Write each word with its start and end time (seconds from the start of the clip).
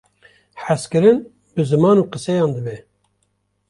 Hezkirin 0.65 1.19
bi 1.55 1.61
ziman 1.69 1.97
û 2.01 2.03
qiseyan 2.13 2.51
dibe. 2.55 2.77